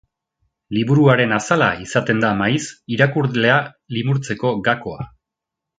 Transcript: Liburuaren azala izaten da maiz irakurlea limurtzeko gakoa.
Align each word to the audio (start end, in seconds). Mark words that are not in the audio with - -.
Liburuaren 0.77 1.35
azala 1.35 1.67
izaten 1.83 2.23
da 2.25 2.33
maiz 2.41 2.63
irakurlea 2.97 3.61
limurtzeko 3.99 4.59
gakoa. 4.71 5.11